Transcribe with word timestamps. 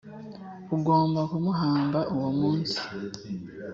ugomba 0.75 1.19
kumuhamba 1.29 1.99
uwo 2.15 2.29
munsi, 2.39 2.79